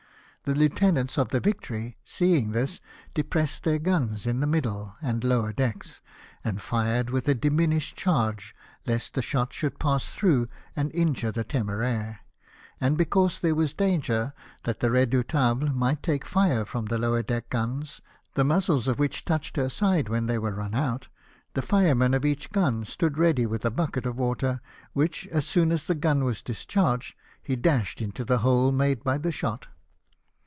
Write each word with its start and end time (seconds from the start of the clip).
The 0.43 0.55
lieutenants 0.57 1.19
of 1.19 1.29
the 1.29 1.39
Victory, 1.39 1.97
seeing 2.03 2.47
MORTALLY 2.47 2.59
WOUNDED. 2.59 2.79
315 3.13 3.13
this, 3.13 3.13
depressed 3.13 3.63
their 3.63 3.77
guns 3.79 4.25
of 4.27 4.39
the 4.39 4.47
middle 4.47 4.95
and 4.99 5.23
lower 5.23 5.53
decks, 5.53 6.01
and 6.43 6.59
fired 6.59 7.11
with 7.11 7.27
a 7.29 7.35
diminished 7.35 7.95
charge 7.95 8.55
lest 8.87 9.13
the 9.13 9.21
shot 9.21 9.53
should 9.53 9.77
pass 9.79 10.05
through 10.11 10.47
and 10.75 10.93
injure 10.95 11.31
the 11.31 11.43
Temeraire. 11.43 12.21
And 12.81 12.97
because 12.97 13.39
there 13.39 13.53
was 13.53 13.75
danger 13.75 14.33
that 14.63 14.79
the 14.79 14.89
Redouhtahle 14.89 15.75
might 15.75 16.01
take 16.01 16.25
fire 16.25 16.65
from 16.65 16.85
the 16.87 16.97
lower 16.97 17.21
deck 17.21 17.51
guns, 17.51 18.01
the 18.33 18.43
muzzles 18.43 18.87
of 18.87 18.97
which 18.99 19.23
touched 19.23 19.55
her 19.57 19.69
side 19.69 20.09
when 20.09 20.25
they 20.25 20.39
were 20.39 20.51
run 20.55 20.73
out, 20.73 21.07
the 21.53 21.61
fireman 21.61 22.15
of 22.15 22.25
each 22.25 22.51
gun 22.51 22.83
stood 22.83 23.17
ready 23.19 23.45
with 23.45 23.63
a 23.63 23.71
bucket 23.71 24.05
of 24.07 24.17
water 24.17 24.59
which, 24.93 25.27
as 25.27 25.45
soon 25.45 25.71
as 25.71 25.85
the 25.85 25.95
gun 25.95 26.23
was 26.25 26.41
discharged, 26.41 27.13
he 27.43 27.55
dashed 27.55 28.01
into 28.01 28.25
the 28.25 28.39
hole 28.39 28.71
made 28.73 29.03
by 29.03 29.17
the 29.19 29.31
shot. 29.31 29.67